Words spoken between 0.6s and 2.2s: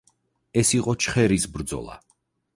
ეს იყო ჩხერის ბრძოლა.